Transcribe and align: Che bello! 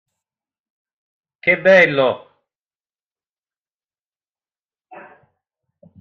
Che 1.43 1.57
bello! 1.61 2.09